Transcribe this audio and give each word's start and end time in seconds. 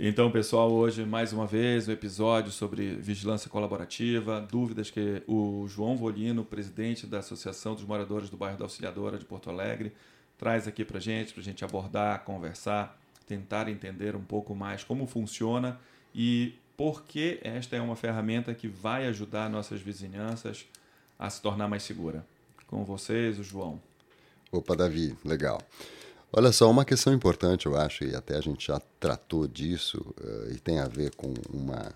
Então, 0.00 0.30
pessoal, 0.30 0.70
hoje 0.70 1.04
mais 1.04 1.32
uma 1.32 1.44
vez 1.44 1.88
um 1.88 1.90
episódio 1.90 2.52
sobre 2.52 2.94
vigilância 2.94 3.50
colaborativa, 3.50 4.40
dúvidas 4.40 4.92
que 4.92 5.24
o 5.26 5.66
João 5.66 5.96
Volino, 5.96 6.44
presidente 6.44 7.04
da 7.04 7.18
Associação 7.18 7.74
dos 7.74 7.82
Moradores 7.82 8.30
do 8.30 8.36
Bairro 8.36 8.56
da 8.56 8.64
Auxiliadora 8.64 9.18
de 9.18 9.24
Porto 9.24 9.50
Alegre, 9.50 9.92
traz 10.38 10.68
aqui 10.68 10.84
para 10.84 11.00
gente, 11.00 11.34
para 11.34 11.42
gente 11.42 11.64
abordar, 11.64 12.22
conversar, 12.22 12.96
tentar 13.26 13.68
entender 13.68 14.14
um 14.14 14.22
pouco 14.22 14.54
mais 14.54 14.84
como 14.84 15.04
funciona 15.04 15.80
e 16.14 16.54
por 16.76 17.02
que 17.02 17.40
esta 17.42 17.74
é 17.74 17.80
uma 17.80 17.96
ferramenta 17.96 18.54
que 18.54 18.68
vai 18.68 19.04
ajudar 19.08 19.50
nossas 19.50 19.80
vizinhanças 19.80 20.64
a 21.18 21.28
se 21.28 21.42
tornar 21.42 21.66
mais 21.66 21.82
segura. 21.82 22.24
Com 22.68 22.84
vocês, 22.84 23.36
o 23.36 23.42
João. 23.42 23.82
Opa, 24.52 24.76
Davi, 24.76 25.16
legal. 25.24 25.60
Olha 26.30 26.52
só, 26.52 26.70
uma 26.70 26.84
questão 26.84 27.14
importante, 27.14 27.64
eu 27.64 27.74
acho, 27.74 28.04
e 28.04 28.14
até 28.14 28.36
a 28.36 28.40
gente 28.42 28.66
já 28.66 28.78
tratou 29.00 29.48
disso, 29.48 30.14
eh, 30.22 30.52
e 30.56 30.58
tem 30.58 30.78
a 30.78 30.86
ver 30.86 31.14
com 31.14 31.32
uma, 31.50 31.90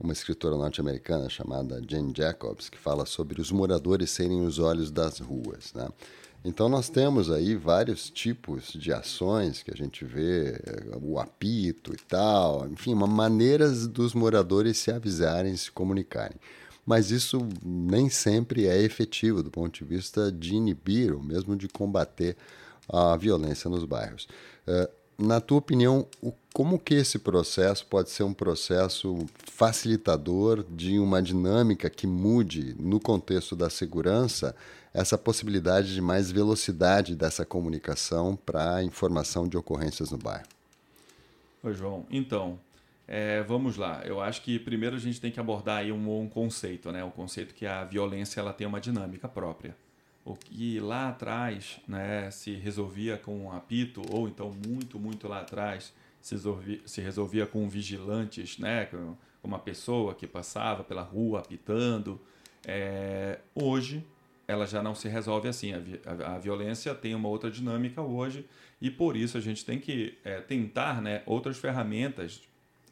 uma 0.00 0.12
escritora 0.14 0.56
norte-americana 0.56 1.28
chamada 1.28 1.82
Jane 1.86 2.14
Jacobs, 2.16 2.70
que 2.70 2.78
fala 2.78 3.04
sobre 3.04 3.42
os 3.42 3.52
moradores 3.52 4.10
serem 4.10 4.40
os 4.40 4.58
olhos 4.58 4.90
das 4.90 5.18
ruas. 5.18 5.74
Né? 5.74 5.86
Então, 6.42 6.66
nós 6.66 6.88
temos 6.88 7.30
aí 7.30 7.54
vários 7.54 8.08
tipos 8.08 8.72
de 8.72 8.90
ações 8.90 9.62
que 9.62 9.70
a 9.70 9.76
gente 9.76 10.02
vê, 10.02 10.52
eh, 10.64 10.96
o 11.02 11.18
apito 11.20 11.92
e 11.92 11.98
tal, 11.98 12.66
enfim, 12.66 12.94
uma 12.94 13.06
maneiras 13.06 13.86
dos 13.86 14.14
moradores 14.14 14.78
se 14.78 14.90
avisarem, 14.90 15.54
se 15.56 15.70
comunicarem 15.70 16.38
mas 16.86 17.10
isso 17.10 17.38
nem 17.64 18.10
sempre 18.10 18.66
é 18.66 18.78
efetivo 18.82 19.42
do 19.42 19.50
ponto 19.50 19.78
de 19.78 19.84
vista 19.86 20.30
de 20.30 20.54
inibir 20.54 21.14
ou 21.14 21.22
mesmo 21.22 21.56
de 21.56 21.66
combater 21.66 22.36
a 22.88 23.16
violência 23.16 23.68
nos 23.70 23.84
bairros. 23.84 24.26
Eh, 24.66 24.90
Na 25.16 25.40
tua 25.40 25.58
opinião, 25.58 26.08
como 26.52 26.76
que 26.76 26.94
esse 26.94 27.20
processo 27.20 27.86
pode 27.86 28.10
ser 28.10 28.24
um 28.24 28.34
processo 28.34 29.26
facilitador 29.44 30.64
de 30.68 30.98
uma 30.98 31.22
dinâmica 31.22 31.88
que 31.88 32.04
mude 32.04 32.74
no 32.80 32.98
contexto 32.98 33.54
da 33.54 33.70
segurança 33.70 34.56
essa 34.92 35.16
possibilidade 35.16 35.94
de 35.94 36.00
mais 36.00 36.32
velocidade 36.32 37.14
dessa 37.14 37.44
comunicação 37.46 38.34
para 38.34 38.76
a 38.76 38.82
informação 38.82 39.46
de 39.46 39.56
ocorrências 39.56 40.10
no 40.10 40.18
bairro? 40.18 40.46
Oi, 41.62 41.74
João. 41.74 42.04
Então, 42.10 42.58
é, 43.06 43.40
vamos 43.44 43.76
lá. 43.76 44.02
Eu 44.04 44.20
acho 44.20 44.42
que 44.42 44.58
primeiro 44.58 44.96
a 44.96 44.98
gente 44.98 45.20
tem 45.20 45.30
que 45.30 45.38
abordar 45.38 45.78
aí 45.78 45.92
um, 45.92 46.20
um 46.22 46.28
conceito, 46.28 46.90
né? 46.90 47.04
O 47.04 47.10
conceito 47.10 47.54
que 47.54 47.66
a 47.66 47.84
violência 47.84 48.40
ela 48.40 48.52
tem 48.52 48.66
uma 48.66 48.80
dinâmica 48.80 49.28
própria. 49.28 49.76
O 50.24 50.34
que 50.34 50.80
lá 50.80 51.08
atrás 51.10 51.78
né, 51.86 52.30
se 52.30 52.52
resolvia 52.54 53.18
com 53.18 53.44
um 53.44 53.52
apito, 53.52 54.00
ou 54.10 54.26
então 54.26 54.50
muito, 54.66 54.98
muito 54.98 55.28
lá 55.28 55.40
atrás 55.40 55.92
se 56.20 56.34
resolvia, 56.34 56.80
se 56.86 57.00
resolvia 57.02 57.46
com 57.46 57.68
vigilantes, 57.68 58.56
né? 58.58 58.86
Com 58.86 59.16
uma 59.42 59.58
pessoa 59.58 60.14
que 60.14 60.26
passava 60.26 60.82
pela 60.82 61.02
rua 61.02 61.40
apitando. 61.40 62.18
É, 62.66 63.40
hoje 63.54 64.02
ela 64.48 64.66
já 64.66 64.82
não 64.82 64.94
se 64.94 65.08
resolve 65.08 65.48
assim. 65.48 65.72
A, 65.74 65.78
a- 66.06 66.36
a 66.36 66.38
violência 66.38 66.94
tem 66.94 67.14
uma 67.14 67.28
outra 67.28 67.50
dinâmica 67.50 68.00
hoje 68.00 68.46
e 68.80 68.90
por 68.90 69.16
isso 69.16 69.36
a 69.36 69.40
gente 69.42 69.62
tem 69.64 69.78
que 69.78 70.16
é, 70.24 70.40
tentar 70.40 71.02
né, 71.02 71.22
outras 71.26 71.58
ferramentas 71.58 72.40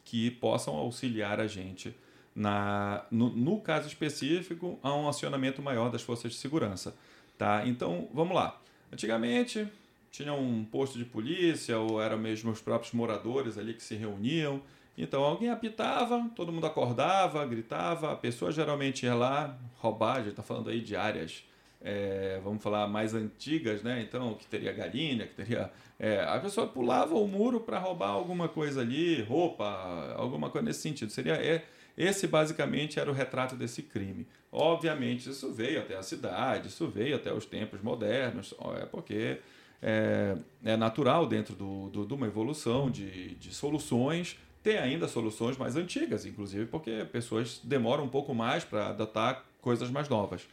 que 0.04 0.30
possam 0.32 0.74
auxiliar 0.74 1.40
a 1.40 1.46
gente 1.46 1.94
na, 2.34 3.04
no, 3.10 3.30
no 3.30 3.60
caso 3.60 3.86
específico 3.88 4.78
a 4.82 4.94
um 4.94 5.08
acionamento 5.08 5.62
maior 5.62 5.90
das 5.90 6.02
forças 6.02 6.32
de 6.32 6.38
segurança. 6.38 6.94
Tá? 7.42 7.66
Então, 7.66 8.08
vamos 8.14 8.36
lá. 8.36 8.56
Antigamente 8.92 9.66
tinha 10.12 10.32
um 10.32 10.64
posto 10.64 10.96
de 10.96 11.04
polícia 11.04 11.76
ou 11.76 12.00
eram 12.00 12.16
mesmo 12.16 12.52
os 12.52 12.60
próprios 12.60 12.92
moradores 12.92 13.58
ali 13.58 13.74
que 13.74 13.82
se 13.82 13.96
reuniam. 13.96 14.62
Então 14.96 15.24
alguém 15.24 15.50
apitava, 15.50 16.30
todo 16.36 16.52
mundo 16.52 16.68
acordava, 16.68 17.44
gritava, 17.44 18.12
a 18.12 18.16
pessoa 18.16 18.52
geralmente 18.52 19.06
ia 19.06 19.14
lá 19.16 19.58
roubar, 19.78 20.18
a 20.18 20.18
gente 20.18 20.28
está 20.28 20.42
falando 20.44 20.70
aí 20.70 20.80
de 20.80 20.94
áreas, 20.94 21.42
é, 21.80 22.40
vamos 22.44 22.62
falar, 22.62 22.86
mais 22.86 23.12
antigas, 23.12 23.82
né? 23.82 24.00
Então, 24.08 24.34
que 24.34 24.46
teria 24.46 24.72
galinha, 24.72 25.26
que 25.26 25.34
teria. 25.34 25.68
é, 25.98 26.22
a 26.22 26.38
pessoa 26.38 26.68
pulava 26.68 27.16
o 27.16 27.26
muro 27.26 27.58
para 27.58 27.80
roubar 27.80 28.10
alguma 28.10 28.48
coisa 28.48 28.82
ali, 28.82 29.20
roupa, 29.20 30.14
alguma 30.16 30.48
coisa 30.48 30.64
nesse 30.64 30.82
sentido. 30.82 31.10
Seria. 31.10 31.34
É, 31.34 31.64
esse 31.98 32.28
basicamente 32.28 33.00
era 33.00 33.10
o 33.10 33.12
retrato 33.12 33.56
desse 33.56 33.82
crime. 33.82 34.28
Obviamente, 34.52 35.30
isso 35.30 35.50
veio 35.50 35.80
até 35.80 35.96
a 35.96 36.02
cidade, 36.02 36.68
isso 36.68 36.86
veio 36.86 37.16
até 37.16 37.32
os 37.32 37.46
tempos 37.46 37.80
modernos, 37.80 38.52
é 38.78 38.84
porque 38.84 39.38
é, 39.80 40.36
é 40.62 40.76
natural 40.76 41.26
dentro 41.26 41.54
do, 41.54 41.88
do- 41.88 42.04
de 42.04 42.12
uma 42.12 42.26
evolução 42.26 42.90
de, 42.90 43.34
de 43.36 43.54
soluções 43.54 44.36
ter 44.62 44.76
ainda 44.78 45.08
soluções 45.08 45.56
mais 45.56 45.74
antigas, 45.74 46.26
inclusive 46.26 46.66
porque 46.66 47.04
pessoas 47.10 47.60
demoram 47.64 48.04
um 48.04 48.08
pouco 48.08 48.34
mais 48.34 48.62
para 48.62 48.88
adotar 48.90 49.42
coisas 49.62 49.90
mais 49.90 50.08
novas. 50.08 50.46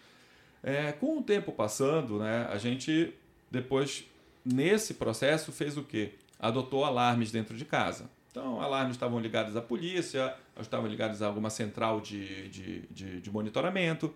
É, 0.64 0.94
com 0.94 1.20
o 1.20 1.22
tempo 1.24 1.52
passando, 1.52 2.20
né, 2.20 2.48
a 2.50 2.58
gente 2.58 3.14
depois, 3.52 4.06
nesse 4.46 4.94
processo, 4.94 5.52
fez 5.52 5.78
o 5.78 5.84
quê? 5.84 6.14
Adotou 6.40 6.86
alarmes 6.86 7.32
dentro 7.32 7.56
de 7.58 7.66
casa. 7.66 8.10
Então, 8.32 8.62
alarmes 8.62 8.96
estavam 8.96 9.20
ligados 9.20 9.56
à 9.56 9.62
polícia, 9.62 10.36
estavam 10.60 10.88
ligados 10.88 11.22
a 11.22 11.28
alguma 11.28 11.50
central 11.50 12.00
de, 12.00 12.48
de, 12.50 12.82
de, 12.92 13.22
de 13.22 13.32
monitoramento. 13.32 14.14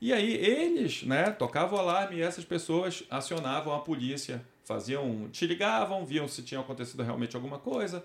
E 0.00 0.12
aí 0.12 0.32
eles, 0.32 1.02
né, 1.02 1.30
tocavam 1.30 1.76
o 1.76 1.80
alarme 1.80 2.16
e 2.16 2.22
essas 2.22 2.44
pessoas 2.44 3.02
acionavam 3.10 3.74
a 3.74 3.80
polícia, 3.80 4.44
faziam, 4.64 5.28
te 5.32 5.44
ligavam, 5.46 6.06
viam 6.06 6.28
se 6.28 6.42
tinha 6.42 6.60
acontecido 6.60 7.02
realmente 7.02 7.34
alguma 7.34 7.58
coisa 7.58 8.04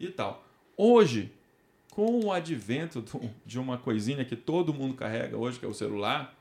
e 0.00 0.08
tal. 0.08 0.42
Hoje, 0.76 1.30
com 1.90 2.20
o 2.24 2.32
advento 2.32 3.02
do- 3.02 3.30
de 3.44 3.58
uma 3.58 3.76
coisinha 3.76 4.24
que 4.24 4.34
todo 4.34 4.72
mundo 4.72 4.94
carrega 4.94 5.36
hoje, 5.36 5.58
que 5.60 5.66
é 5.66 5.68
o 5.68 5.74
celular, 5.74 6.34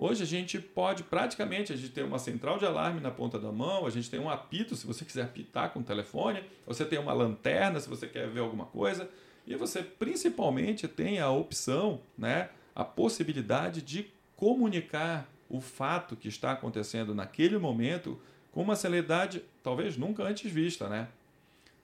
hoje 0.00 0.22
a 0.22 0.26
gente 0.26 0.58
pode 0.58 1.02
praticamente, 1.02 1.72
a 1.72 1.76
gente 1.76 1.90
tem 1.90 2.02
uma 2.02 2.18
central 2.18 2.58
de 2.58 2.64
alarme 2.64 3.00
na 3.00 3.10
ponta 3.10 3.38
da 3.38 3.52
mão, 3.52 3.86
a 3.86 3.90
gente 3.90 4.08
tem 4.08 4.18
um 4.18 4.30
apito 4.30 4.74
se 4.74 4.86
você 4.86 5.04
quiser 5.04 5.24
apitar 5.24 5.70
com 5.70 5.80
o 5.80 5.84
telefone, 5.84 6.42
você 6.66 6.86
tem 6.86 6.98
uma 6.98 7.12
lanterna 7.12 7.78
se 7.78 7.88
você 7.88 8.06
quer 8.06 8.26
ver 8.28 8.40
alguma 8.40 8.64
coisa, 8.64 9.10
e 9.46 9.54
você 9.54 9.82
principalmente 9.82 10.88
tem 10.88 11.20
a 11.20 11.30
opção, 11.30 12.00
né, 12.16 12.48
a 12.74 12.84
possibilidade 12.84 13.82
de 13.82 14.06
comunicar 14.36 15.28
o 15.50 15.60
fato 15.60 16.16
que 16.16 16.28
está 16.28 16.52
acontecendo 16.52 17.14
naquele 17.14 17.58
momento 17.58 18.18
com 18.52 18.62
uma 18.62 18.76
celeridade 18.76 19.42
talvez 19.62 19.96
nunca 19.96 20.22
antes 20.22 20.50
vista, 20.50 20.88
né? 20.88 21.08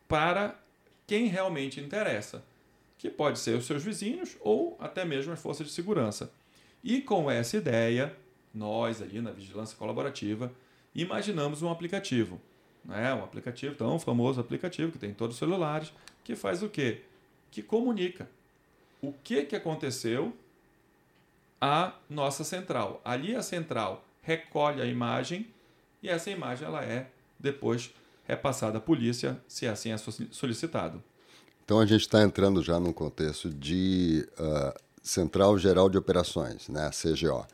Para 0.08 0.58
quem 1.06 1.26
realmente 1.26 1.80
interessa, 1.80 2.42
que 2.96 3.10
pode 3.10 3.38
ser 3.38 3.56
os 3.56 3.66
seus 3.66 3.82
vizinhos 3.82 4.36
ou 4.40 4.76
até 4.80 5.04
mesmo 5.04 5.32
as 5.32 5.40
forças 5.40 5.66
de 5.66 5.72
segurança. 5.72 6.32
E 6.86 7.00
com 7.00 7.28
essa 7.28 7.56
ideia, 7.56 8.16
nós 8.54 9.02
ali 9.02 9.20
na 9.20 9.32
vigilância 9.32 9.76
colaborativa 9.76 10.52
imaginamos 10.94 11.60
um 11.60 11.68
aplicativo, 11.68 12.40
né? 12.84 13.12
Um 13.12 13.24
aplicativo 13.24 13.74
tão 13.74 13.98
famoso 13.98 14.40
aplicativo 14.40 14.92
que 14.92 14.98
tem 14.98 15.10
em 15.10 15.14
todos 15.14 15.34
os 15.34 15.38
celulares, 15.40 15.92
que 16.22 16.36
faz 16.36 16.62
o 16.62 16.68
quê? 16.68 17.02
Que 17.50 17.60
comunica 17.60 18.30
o 19.02 19.12
que 19.12 19.42
que 19.42 19.56
aconteceu 19.56 20.32
à 21.60 21.92
nossa 22.08 22.44
central. 22.44 23.00
Ali 23.04 23.34
a 23.34 23.42
central 23.42 24.04
recolhe 24.22 24.80
a 24.80 24.86
imagem 24.86 25.48
e 26.00 26.08
essa 26.08 26.30
imagem 26.30 26.68
ela 26.68 26.84
é 26.84 27.10
depois 27.36 27.92
repassada 28.28 28.78
à 28.78 28.80
polícia, 28.80 29.36
se 29.48 29.66
assim 29.66 29.90
é 29.90 29.96
so- 29.96 30.28
solicitado. 30.30 31.02
Então 31.64 31.80
a 31.80 31.86
gente 31.86 32.02
está 32.02 32.22
entrando 32.22 32.62
já 32.62 32.78
num 32.78 32.92
contexto 32.92 33.50
de 33.50 34.24
ah, 34.38 34.80
Central 35.06 35.56
Geral 35.56 35.88
de 35.88 35.96
Operações, 35.96 36.68
né, 36.68 36.90
CGO. 36.90 37.46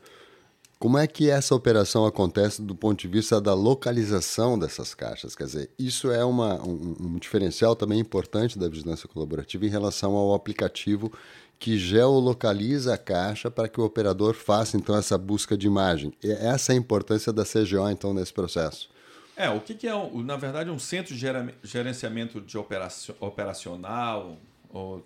Como 0.79 0.97
é 0.97 1.07
que 1.07 1.29
essa 1.29 1.55
operação 1.55 2.05
acontece 2.05 2.61
do 2.61 2.75
ponto 2.75 2.99
de 2.99 3.07
vista 3.07 3.39
da 3.39 3.53
localização 3.53 4.59
dessas 4.59 4.93
caixas? 4.93 5.33
Quer 5.33 5.45
dizer, 5.45 5.69
isso 5.79 6.11
é 6.11 6.25
uma, 6.25 6.55
um, 6.61 6.95
um 6.99 7.17
diferencial 7.17 7.73
também 7.73 7.99
importante 7.99 8.59
da 8.59 8.67
vigilância 8.67 9.07
colaborativa 9.07 9.65
em 9.65 9.69
relação 9.69 10.13
ao 10.15 10.33
aplicativo 10.33 11.09
que 11.57 11.77
geolocaliza 11.77 12.95
a 12.95 12.97
caixa 12.97 13.49
para 13.49 13.69
que 13.69 13.79
o 13.79 13.85
operador 13.85 14.33
faça 14.33 14.75
então 14.75 14.97
essa 14.97 15.17
busca 15.17 15.55
de 15.55 15.67
imagem. 15.67 16.11
E 16.21 16.29
essa 16.29 16.73
é 16.73 16.75
a 16.75 16.77
importância 16.77 17.31
da 17.31 17.45
CGO 17.45 17.89
então 17.89 18.13
nesse 18.13 18.33
processo. 18.33 18.89
É, 19.37 19.49
o 19.49 19.61
que, 19.61 19.73
que 19.73 19.87
é, 19.87 19.93
na 20.15 20.35
verdade, 20.35 20.69
um 20.69 20.77
centro 20.77 21.15
de 21.15 21.25
gerenciamento 21.63 22.41
de 22.41 22.57
operacio- 22.57 23.15
operacional, 23.21 24.37
ou 24.73 25.05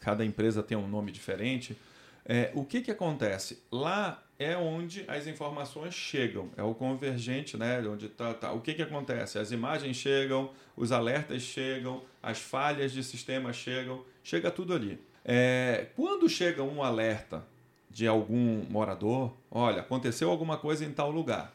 cada 0.00 0.24
empresa 0.24 0.62
tem 0.62 0.78
um 0.78 0.86
nome 0.86 1.10
diferente. 1.10 1.76
É, 2.24 2.50
o 2.54 2.64
que, 2.64 2.80
que 2.80 2.90
acontece? 2.90 3.62
Lá 3.70 4.22
é 4.38 4.56
onde 4.56 5.04
as 5.08 5.26
informações 5.26 5.94
chegam, 5.94 6.50
é 6.56 6.62
o 6.62 6.74
convergente, 6.74 7.56
né? 7.56 7.80
Onde 7.80 8.08
tá, 8.08 8.34
tá. 8.34 8.52
O 8.52 8.60
que, 8.60 8.74
que 8.74 8.82
acontece? 8.82 9.38
As 9.38 9.50
imagens 9.50 9.96
chegam, 9.96 10.50
os 10.76 10.92
alertas 10.92 11.42
chegam, 11.42 12.02
as 12.22 12.38
falhas 12.38 12.92
de 12.92 13.02
sistema 13.02 13.52
chegam, 13.52 14.04
chega 14.22 14.50
tudo 14.50 14.74
ali. 14.74 15.00
É, 15.24 15.88
quando 15.96 16.28
chega 16.28 16.62
um 16.62 16.82
alerta 16.82 17.44
de 17.90 18.06
algum 18.06 18.64
morador, 18.68 19.32
olha, 19.50 19.80
aconteceu 19.80 20.30
alguma 20.30 20.58
coisa 20.58 20.84
em 20.84 20.92
tal 20.92 21.10
lugar. 21.10 21.54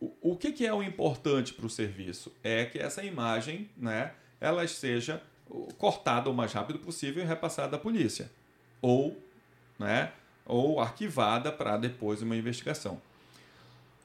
O, 0.00 0.12
o 0.20 0.36
que, 0.36 0.52
que 0.52 0.66
é 0.66 0.72
o 0.72 0.82
importante 0.82 1.52
para 1.52 1.66
o 1.66 1.70
serviço? 1.70 2.32
É 2.42 2.64
que 2.64 2.78
essa 2.78 3.02
imagem, 3.02 3.68
né, 3.76 4.12
ela 4.40 4.66
seja 4.68 5.22
cortada 5.78 6.30
o 6.30 6.34
mais 6.34 6.52
rápido 6.52 6.78
possível 6.78 7.22
e 7.22 7.26
repassada 7.26 7.76
à 7.76 7.78
polícia. 7.78 8.30
Ou, 8.80 9.16
né, 9.78 10.12
ou 10.44 10.80
arquivada 10.80 11.50
para 11.50 11.76
depois 11.76 12.22
uma 12.22 12.36
investigação. 12.36 13.00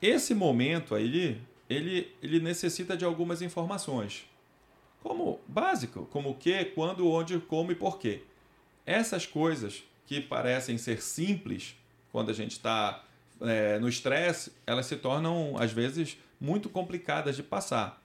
Esse 0.02 0.34
momento 0.34 0.96
aí, 0.96 1.42
ele, 1.70 2.14
ele 2.22 2.40
necessita 2.40 2.96
de 2.96 3.04
algumas 3.04 3.42
informações. 3.42 4.26
Como 5.04 5.40
básico, 5.48 6.06
como 6.12 6.32
o 6.32 6.36
que, 6.36 6.66
quando, 6.66 7.08
onde, 7.10 7.40
como 7.40 7.72
e 7.72 7.76
porquê. 7.76 8.24
Essas 8.86 9.26
coisas 9.26 9.84
que 10.06 10.20
parecem 10.22 10.78
ser 10.78 11.02
simples 11.02 11.76
quando 12.12 12.32
a 12.32 12.34
gente 12.34 12.54
está 12.54 13.04
é, 13.42 13.80
no 13.80 13.88
estresse, 13.88 14.52
elas 14.66 14.86
se 14.86 14.96
tornam, 14.96 15.56
às 15.58 15.72
vezes, 15.72 16.18
muito 16.40 16.70
complicadas 16.70 17.36
de 17.36 17.44
passar. 17.44 18.02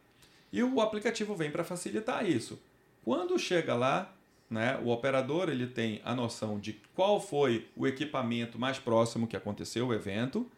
E 0.53 0.63
o 0.63 0.81
aplicativo 0.81 1.35
vem 1.35 1.51
para 1.51 1.65
facilitar 1.65 2.29
isso. 2.29 2.59
Quando 3.05 3.39
chega 3.39 3.75
lá, 3.75 4.13
né, 4.49 4.81
o 4.83 4.89
operador 4.89 5.49
ele 5.51 5.67
tem 5.67 6.01
a 6.05 6.15
noção 6.15 6.59
de 6.59 6.81
qual 6.95 7.21
foi 7.21 7.69
o 7.77 7.87
equipamento 7.87 8.59
mais 8.59 8.79
próximo 8.79 9.27
que 9.27 9.37
aconteceu 9.37 9.89
o 9.89 9.95
evento 9.95 10.51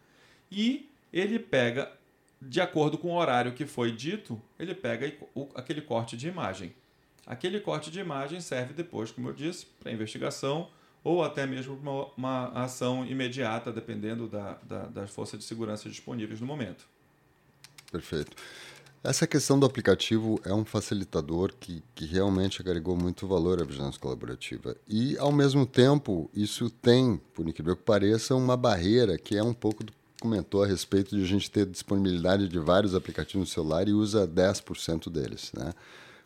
e 0.50 0.88
ele 1.12 1.38
pega, 1.38 1.90
de 2.40 2.60
acordo 2.60 2.96
com 2.96 3.08
o 3.08 3.16
horário 3.16 3.52
que 3.52 3.66
foi 3.66 3.90
dito, 3.90 4.40
ele 4.58 4.74
pega 4.74 5.12
aquele 5.54 5.80
corte 5.80 6.16
de 6.16 6.28
imagem. 6.28 6.72
Aquele 7.26 7.58
corte 7.58 7.90
de 7.90 7.98
imagem 7.98 8.40
serve 8.40 8.72
depois, 8.72 9.10
como 9.10 9.28
eu 9.28 9.32
disse, 9.32 9.66
para 9.80 9.90
investigação 9.90 10.68
ou 11.02 11.24
até 11.24 11.46
mesmo 11.46 11.74
uma, 11.74 12.06
uma 12.16 12.48
ação 12.64 13.04
imediata, 13.04 13.72
dependendo 13.72 14.28
da, 14.28 14.54
da, 14.62 14.86
das 14.86 15.10
forças 15.10 15.38
de 15.38 15.44
segurança 15.44 15.88
disponíveis 15.88 16.40
no 16.40 16.46
momento. 16.46 16.86
Perfeito. 17.90 18.36
Essa 19.06 19.24
questão 19.24 19.56
do 19.56 19.64
aplicativo 19.64 20.40
é 20.44 20.52
um 20.52 20.64
facilitador 20.64 21.52
que, 21.60 21.80
que 21.94 22.04
realmente 22.04 22.60
agregou 22.60 22.96
muito 22.96 23.24
valor 23.24 23.62
à 23.62 23.64
vigilância 23.64 24.00
colaborativa. 24.00 24.76
E, 24.88 25.16
ao 25.18 25.30
mesmo 25.30 25.64
tempo, 25.64 26.28
isso 26.34 26.68
tem, 26.68 27.20
por 27.32 27.48
incrível 27.48 27.76
que 27.76 27.84
pareça, 27.84 28.34
uma 28.34 28.56
barreira 28.56 29.16
que 29.16 29.36
é 29.36 29.42
um 29.44 29.54
pouco 29.54 29.84
do 29.84 29.92
comentou 30.20 30.64
a 30.64 30.66
respeito 30.66 31.14
de 31.14 31.22
a 31.22 31.26
gente 31.26 31.48
ter 31.48 31.66
disponibilidade 31.66 32.48
de 32.48 32.58
vários 32.58 32.96
aplicativos 32.96 33.48
no 33.48 33.54
celular 33.54 33.86
e 33.86 33.92
usa 33.92 34.26
10% 34.26 35.08
deles. 35.08 35.52
Né? 35.56 35.72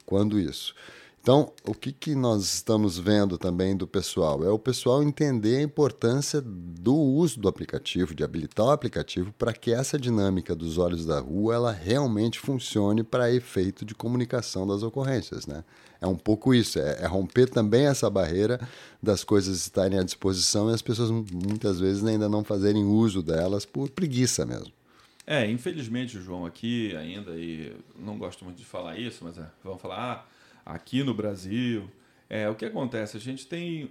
Quando 0.07 0.41
isso? 0.41 0.75
Então, 1.23 1.53
o 1.67 1.75
que, 1.75 1.93
que 1.93 2.15
nós 2.15 2.43
estamos 2.45 2.99
vendo 2.99 3.37
também 3.37 3.77
do 3.77 3.87
pessoal? 3.87 4.43
É 4.43 4.51
o 4.51 4.59
pessoal 4.59 5.03
entender 5.03 5.59
a 5.59 5.63
importância 5.63 6.41
do 6.41 6.95
uso 6.95 7.39
do 7.39 7.47
aplicativo, 7.47 8.15
de 8.15 8.25
habilitar 8.25 8.65
o 8.65 8.71
aplicativo 8.71 9.31
para 9.39 9.53
que 9.53 9.71
essa 9.71 9.99
dinâmica 9.99 10.57
dos 10.57 10.79
olhos 10.79 11.05
da 11.05 11.21
rua 11.21 11.55
ela 11.55 11.73
realmente 11.73 12.41
funcione 12.41 13.03
para 13.03 13.31
efeito 13.31 13.85
de 13.85 13.95
comunicação 13.95 14.67
das 14.67 14.83
ocorrências. 14.83 15.47
Né? 15.47 15.63
É 16.01 16.07
um 16.07 16.17
pouco 16.17 16.55
isso, 16.55 16.79
é, 16.79 17.03
é 17.03 17.07
romper 17.07 17.51
também 17.51 17.85
essa 17.85 18.09
barreira 18.09 18.59
das 19.03 19.23
coisas 19.23 19.59
estarem 19.59 19.99
à 19.99 20.03
disposição 20.03 20.71
e 20.71 20.75
as 20.75 20.81
pessoas 20.81 21.11
muitas 21.11 21.79
vezes 21.79 22.03
ainda 22.03 22.31
não 22.31 22.43
fazerem 22.43 22.83
uso 22.83 23.23
delas 23.23 23.67
por 23.67 23.91
preguiça 23.91 24.47
mesmo. 24.47 24.73
É, 25.27 25.49
infelizmente, 25.49 26.19
João, 26.19 26.47
aqui 26.47 26.97
ainda, 26.97 27.33
e 27.33 27.77
não 27.95 28.17
gosto 28.17 28.43
muito 28.43 28.57
de 28.57 28.65
falar 28.65 28.99
isso, 28.99 29.23
mas 29.23 29.37
é, 29.37 29.47
vamos 29.63 29.83
falar. 29.83 30.27
Ah, 30.27 30.40
aqui 30.75 31.03
no 31.03 31.15
Brasil. 31.15 31.91
É, 32.29 32.49
o 32.49 32.55
que 32.55 32.65
acontece? 32.65 33.17
A 33.17 33.21
gente 33.21 33.47
tem, 33.47 33.91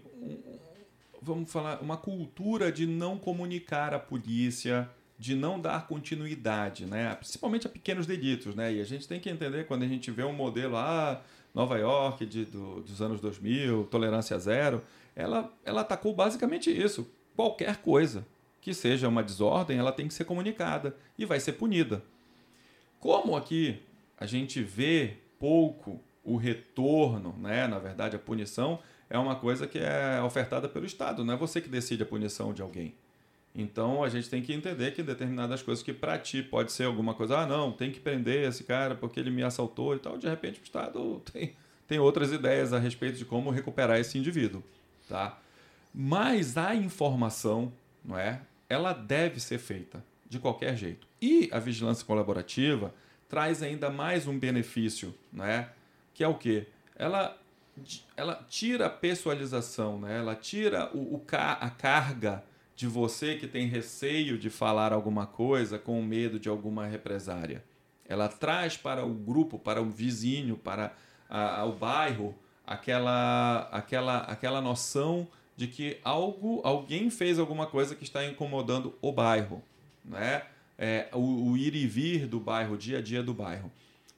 vamos 1.22 1.52
falar, 1.52 1.82
uma 1.82 1.98
cultura 1.98 2.72
de 2.72 2.86
não 2.86 3.18
comunicar 3.18 3.94
à 3.94 4.00
polícia, 4.00 4.90
de 5.18 5.36
não 5.36 5.60
dar 5.60 5.88
continuidade, 5.88 6.86
né? 6.86 7.14
principalmente 7.16 7.68
a 7.68 7.70
pequenos 7.70 8.06
delitos. 8.06 8.56
Né? 8.56 8.76
E 8.76 8.82
a 8.82 8.86
gente 8.86 9.08
tem 9.08 9.20
que 9.20 9.30
entender 9.30 9.68
quando 9.68 9.84
a 9.84 9.88
gente 9.88 10.10
vê 10.10 10.24
um 10.24 10.34
modelo, 10.34 10.78
ah, 10.78 11.22
Nova 11.54 11.78
York 11.78 12.26
de, 12.26 12.46
do, 12.46 12.82
dos 12.82 13.02
anos 13.02 13.20
2000, 13.20 13.86
tolerância 13.86 14.38
zero, 14.40 14.82
ela, 15.16 15.52
ela 15.66 15.82
atacou 15.82 16.14
basicamente 16.14 16.72
isso. 16.72 17.10
Qualquer 17.36 17.78
coisa 17.78 18.26
que 18.62 18.74
seja 18.74 19.08
uma 19.08 19.24
desordem, 19.24 19.78
ela 19.78 19.92
tem 19.92 20.08
que 20.08 20.14
ser 20.14 20.26
comunicada 20.26 20.96
e 21.18 21.26
vai 21.26 21.40
ser 21.40 21.54
punida. 21.54 22.04
Como 23.00 23.36
aqui 23.36 23.82
a 24.18 24.26
gente 24.26 24.62
vê 24.62 25.18
pouco 25.40 26.02
o 26.30 26.38
retorno, 26.38 27.36
né? 27.40 27.68
na 27.68 27.80
verdade, 27.80 28.16
a 28.16 28.20
punição 28.20 28.80
é 29.10 29.18
uma 29.18 29.36
coisa 29.36 29.66
que 29.66 29.80
é 29.80 30.22
ofertada 30.22 30.70
pelo 30.70 30.86
Estado, 30.86 31.26
não 31.26 31.34
é 31.34 31.38
você 31.38 31.60
que 31.60 31.68
decide 31.68 32.04
a 32.04 32.06
punição 32.06 32.54
de 32.54 32.62
alguém. 32.62 32.94
Então 33.56 34.04
a 34.04 34.10
gente 34.10 34.30
tem 34.30 34.44
que 34.44 34.54
entender 34.54 34.92
que 34.92 35.02
determinadas 35.02 35.64
coisas 35.64 35.84
que 35.84 35.92
para 35.92 36.20
ti 36.20 36.44
pode 36.44 36.72
ser 36.72 36.84
alguma 36.84 37.16
coisa, 37.16 37.40
ah, 37.40 37.48
não, 37.48 37.72
tem 37.72 37.92
que 37.92 38.00
prender 38.00 38.48
esse 38.48 38.64
cara 38.64 38.94
porque 38.94 39.20
ele 39.20 39.32
me 39.32 39.42
assaltou 39.42 39.96
e 39.96 40.00
tal, 40.00 40.20
de 40.20 40.30
repente 40.30 40.60
o 40.60 40.64
Estado 40.64 41.20
tem, 41.34 41.56
tem 41.88 41.98
outras 41.98 42.32
ideias 42.32 42.72
a 42.74 42.78
respeito 42.78 43.18
de 43.18 43.26
como 43.26 43.50
recuperar 43.50 44.00
esse 44.00 44.20
indivíduo, 44.20 44.64
tá? 45.08 45.40
Mas 45.92 46.58
a 46.58 46.76
informação, 46.76 47.74
não 48.06 48.20
é? 48.20 48.42
Ela 48.70 48.94
deve 48.94 49.40
ser 49.40 49.58
feita 49.58 50.04
de 50.30 50.38
qualquer 50.38 50.78
jeito. 50.78 51.08
E 51.20 51.50
a 51.52 51.58
vigilância 51.58 52.06
colaborativa 52.06 52.94
traz 53.28 53.64
ainda 53.64 53.90
mais 53.90 54.28
um 54.28 54.38
benefício, 54.38 55.16
não 55.34 55.44
é? 55.44 55.70
Que 56.14 56.24
é 56.24 56.28
o 56.28 56.36
quê? 56.36 56.68
Ela, 56.96 57.38
ela 58.16 58.46
tira 58.50 58.88
a 58.88 58.90
pessoalização, 58.90 60.00
né? 60.00 60.18
ela 60.18 60.36
tira 60.36 60.90
o, 60.94 61.16
o, 61.16 61.26
a 61.32 61.70
carga 61.70 62.44
de 62.76 62.88
você 62.88 63.36
que 63.36 63.48
tem 63.48 63.68
receio 63.68 64.38
de 64.38 64.50
falar 64.50 64.94
alguma 64.94 65.26
coisa 65.26 65.78
com 65.78 66.02
medo 66.02 66.40
de 66.40 66.48
alguma 66.48 66.86
represária. 66.86 67.64
Ela 68.08 68.28
traz 68.28 68.78
para 68.78 69.06
o 69.06 69.14
grupo, 69.14 69.60
para 69.60 69.82
o 69.82 69.90
vizinho, 69.90 70.58
para 70.58 70.94
a, 71.30 71.66
o 71.66 71.74
bairro, 71.74 72.34
aquela, 72.66 73.68
aquela, 73.72 74.18
aquela 74.20 74.62
noção 74.62 75.28
de 75.58 75.68
que 75.68 76.00
algo, 76.06 76.62
alguém 76.64 77.10
fez 77.10 77.38
alguma 77.38 77.68
coisa 77.68 77.94
que 77.94 78.06
está 78.06 78.26
incomodando 78.26 78.96
o 79.02 79.12
bairro, 79.12 79.62
né? 80.06 80.44
É, 80.78 81.10
o, 81.12 81.52
o 81.52 81.58
ir 81.58 81.76
e 81.76 81.86
vir 81.86 82.26
do 82.26 82.40
bairro, 82.40 82.76
o 82.76 82.78
dia 82.78 83.00
a 83.00 83.02
dia 83.02 83.22
do 83.22 83.34
bairro. 83.34 83.70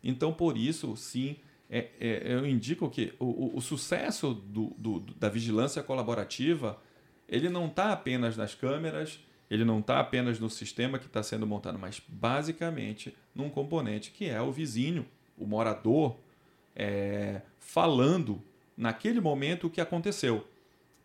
Então, 0.04 0.32
por 0.32 0.56
isso, 0.56 0.96
sim, 0.96 1.36
é, 1.74 1.88
é, 2.02 2.34
eu 2.34 2.46
indico 2.46 2.90
que 2.90 3.14
o, 3.18 3.56
o, 3.56 3.62
sucesso 3.62 4.34
do, 4.34 4.76
do, 4.78 5.00
da 5.16 5.30
vigilância 5.30 5.82
colaborativa 5.82 6.78
ele 7.30 7.48
não 7.48 7.68
está 7.68 7.94
apenas 7.94 8.36
nas 8.36 8.54
câmeras, 8.54 9.22
ele 9.50 9.64
não 9.64 9.80
está 9.80 10.02
apenas 10.02 10.38
no 10.38 10.50
sistema 10.50 11.00
que 11.00 11.06
está 11.06 11.24
sendo 11.24 11.48
montado, 11.48 11.80
mas 11.80 12.02
basicamente 12.06 13.16
num 13.34 13.50
componente 13.50 14.12
que 14.12 14.28
é 14.28 14.42
o 14.42 14.52
vizinho, 14.52 15.08
o 15.38 15.48
morador, 15.48 16.18
é, 16.76 17.42
falando 17.58 18.44
naquele 18.76 19.22
momento 19.22 19.68
o 19.68 19.70
que 19.70 19.80
aconteceu. 19.80 20.46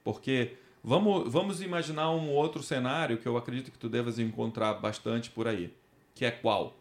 Porque 0.02 0.56
vamos, 0.82 1.32
vamos 1.32 1.62
imaginar 1.62 2.11
um 2.11 2.28
outro 2.32 2.61
cenário 2.61 3.18
que 3.18 3.26
eu 3.26 3.37
acredito 3.37 3.70
que 3.70 3.78
tu 3.78 3.88
devas 3.88 4.18
encontrar 4.18 4.75
bastante 4.75 5.30
por 5.30 5.46
aí, 5.46 5.73
que 6.12 6.25
é 6.25 6.32
qual? 6.32 6.76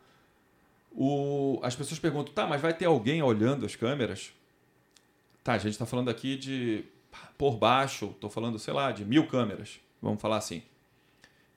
O, 0.98 1.60
as 1.62 1.76
pessoas 1.76 2.00
perguntam, 2.00 2.34
tá, 2.34 2.48
mas 2.48 2.62
vai 2.62 2.74
ter 2.74 2.86
alguém 2.86 3.22
olhando 3.22 3.66
as 3.66 3.76
câmeras? 3.76 4.32
Tá, 5.44 5.54
a 5.54 5.58
gente 5.58 5.74
está 5.74 5.86
falando 5.86 6.10
aqui 6.10 6.38
de 6.38 6.86
por 7.38 7.58
baixo, 7.58 8.12
estou 8.12 8.30
falando, 8.30 8.58
sei 8.58 8.74
lá, 8.74 8.92
de 8.92 9.04
mil 9.04 9.28
câmeras, 9.28 9.80
vamos 10.02 10.22
falar 10.22 10.38
assim. 10.38 10.64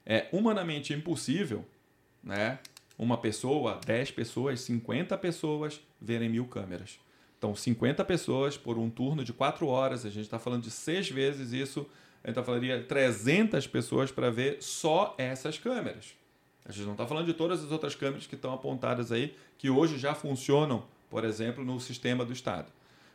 É 0.05 0.27
humanamente 0.31 0.93
impossível, 0.93 1.65
né? 2.21 2.59
Uma 2.97 3.17
pessoa, 3.17 3.79
10 3.85 4.11
pessoas, 4.11 4.59
50 4.61 5.17
pessoas 5.17 5.79
verem 6.01 6.27
mil 6.27 6.45
câmeras. 6.45 6.99
Então, 7.37 7.55
50 7.55 8.03
pessoas 8.03 8.57
por 8.57 8.77
um 8.77 8.89
turno 8.89 9.23
de 9.23 9.31
4 9.31 9.65
horas, 9.65 10.05
a 10.05 10.09
gente 10.09 10.25
está 10.25 10.37
falando 10.37 10.63
de 10.63 10.71
6 10.71 11.09
vezes 11.09 11.53
isso, 11.53 11.89
então 12.25 12.43
falaria 12.43 12.83
300 12.83 13.65
pessoas 13.67 14.11
para 14.11 14.29
ver 14.29 14.61
só 14.61 15.15
essas 15.17 15.57
câmeras. 15.57 16.18
A 16.65 16.71
gente 16.71 16.85
não 16.85 16.93
está 16.93 17.07
falando 17.07 17.25
de 17.25 17.33
todas 17.33 17.63
as 17.63 17.71
outras 17.71 17.95
câmeras 17.95 18.27
que 18.27 18.35
estão 18.35 18.53
apontadas 18.53 19.11
aí, 19.11 19.35
que 19.57 19.69
hoje 19.69 19.97
já 19.97 20.13
funcionam, 20.13 20.85
por 21.09 21.23
exemplo, 21.23 21.65
no 21.65 21.79
sistema 21.79 22.23
do 22.23 22.31
Estado. 22.31 22.71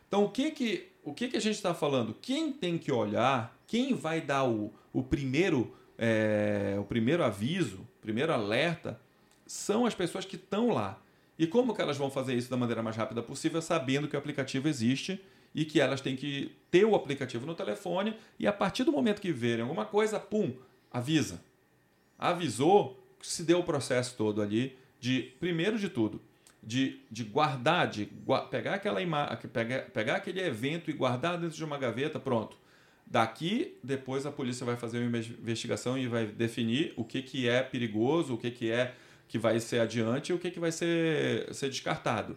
Então, 0.07 0.25
o 0.25 0.29
que, 0.29 0.51
que, 0.51 0.87
o 1.03 1.13
que, 1.13 1.27
que 1.27 1.37
a 1.37 1.41
gente 1.41 1.55
está 1.55 1.73
falando? 1.73 2.15
Quem 2.21 2.51
tem 2.51 2.77
que 2.77 2.91
olhar, 2.91 3.57
quem 3.67 3.93
vai 3.93 4.21
dar 4.21 4.43
o, 4.43 4.73
o, 4.93 5.03
primeiro, 5.03 5.73
é, 5.97 6.75
o 6.79 6.83
primeiro 6.83 7.23
aviso, 7.23 7.77
o 7.77 8.01
primeiro 8.01 8.33
alerta, 8.33 8.99
são 9.45 9.85
as 9.85 9.95
pessoas 9.95 10.25
que 10.25 10.35
estão 10.35 10.69
lá. 10.69 10.99
E 11.37 11.45
como 11.45 11.73
que 11.73 11.81
elas 11.81 11.97
vão 11.97 12.09
fazer 12.09 12.33
isso 12.33 12.49
da 12.49 12.57
maneira 12.57 12.81
mais 12.81 12.95
rápida 12.95 13.21
possível, 13.21 13.61
sabendo 13.61 14.07
que 14.07 14.15
o 14.15 14.19
aplicativo 14.19 14.67
existe 14.67 15.21
e 15.53 15.65
que 15.65 15.79
elas 15.79 16.01
têm 16.01 16.15
que 16.15 16.51
ter 16.69 16.85
o 16.85 16.95
aplicativo 16.95 17.45
no 17.45 17.55
telefone 17.55 18.15
e 18.39 18.47
a 18.47 18.53
partir 18.53 18.83
do 18.83 18.91
momento 18.91 19.21
que 19.21 19.31
verem 19.31 19.63
alguma 19.63 19.85
coisa, 19.85 20.19
pum, 20.19 20.53
avisa. 20.91 21.41
Avisou, 22.17 23.04
se 23.25 23.43
deu 23.43 23.59
o 23.59 23.63
processo 23.63 24.15
todo 24.15 24.41
ali 24.41 24.77
de, 24.99 25.33
primeiro 25.39 25.77
de 25.77 25.89
tudo, 25.89 26.21
de, 26.61 26.99
de 27.11 27.23
guardar, 27.23 27.87
de 27.87 28.05
gua 28.05 28.41
pegar 28.41 28.75
aquela 28.75 29.01
imagem, 29.01 29.37
pegar, 29.51 29.81
pegar 29.91 30.15
aquele 30.15 30.41
evento 30.41 30.89
e 30.89 30.93
guardar 30.93 31.37
dentro 31.37 31.55
de 31.55 31.63
uma 31.63 31.77
gaveta, 31.77 32.19
pronto. 32.19 32.57
Daqui, 33.05 33.77
depois 33.83 34.25
a 34.25 34.31
polícia 34.31 34.65
vai 34.65 34.75
fazer 34.75 35.05
uma 35.05 35.17
investigação 35.17 35.95
e 35.97 36.07
vai 36.07 36.25
definir 36.25 36.93
o 36.95 37.03
que, 37.03 37.21
que 37.21 37.47
é 37.47 37.61
perigoso, 37.61 38.33
o 38.33 38.37
que, 38.37 38.49
que 38.49 38.71
é 38.71 38.95
que 39.27 39.37
vai 39.37 39.59
ser 39.59 39.79
adiante 39.79 40.31
e 40.31 40.33
o 40.33 40.39
que, 40.39 40.49
que 40.49 40.59
vai 40.59 40.71
ser, 40.71 41.53
ser 41.53 41.69
descartado. 41.69 42.35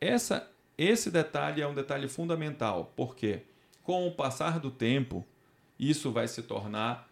Essa 0.00 0.50
esse 0.76 1.10
detalhe 1.10 1.60
é 1.60 1.66
um 1.66 1.74
detalhe 1.74 2.08
fundamental, 2.08 2.92
porque 2.96 3.42
com 3.82 4.06
o 4.06 4.12
passar 4.12 4.58
do 4.58 4.70
tempo, 4.70 5.24
isso 5.78 6.10
vai 6.10 6.26
se 6.26 6.42
tornar 6.42 7.08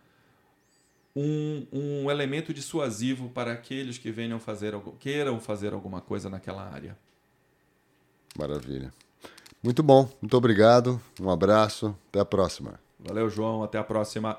um, 1.14 1.66
um 1.72 2.10
elemento 2.10 2.54
dissuasivo 2.54 3.28
para 3.30 3.52
aqueles 3.52 3.98
que 3.98 4.10
venham 4.10 4.38
fazer 4.38 4.74
queiram 4.98 5.40
fazer 5.40 5.72
alguma 5.72 6.00
coisa 6.00 6.28
naquela 6.28 6.68
área. 6.68 6.96
Maravilha. 8.38 8.92
Muito 9.62 9.82
bom, 9.82 10.08
muito 10.22 10.36
obrigado, 10.36 11.00
um 11.20 11.28
abraço, 11.28 11.94
até 12.08 12.20
a 12.20 12.24
próxima. 12.24 12.80
Valeu, 12.98 13.28
João, 13.28 13.62
até 13.62 13.78
a 13.78 13.84
próxima. 13.84 14.38